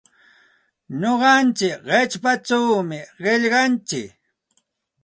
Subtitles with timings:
[0.99, 4.09] Nuqantsik qichpachawmi qillqantsik.